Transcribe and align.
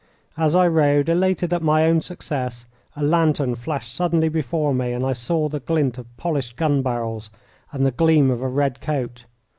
As 0.35 0.55
I 0.55 0.67
rode, 0.67 1.09
elated 1.09 1.53
at 1.53 1.61
my 1.61 1.85
own 1.85 2.01
success, 2.01 2.65
a 2.95 3.03
lantern 3.03 3.53
flashed 3.53 3.93
suddenly 3.93 4.29
before 4.29 4.73
me, 4.73 4.93
and 4.93 5.03
I 5.03 5.13
saw 5.13 5.47
the 5.47 5.59
glint 5.59 5.99
of 5.99 6.07
polished 6.17 6.57
gun 6.57 6.81
barrels 6.81 7.29
and 7.71 7.85
the 7.85 7.91
gleam 7.91 8.31
of 8.31 8.41
a 8.41 8.47
red 8.47 8.81
coat. 8.81 9.25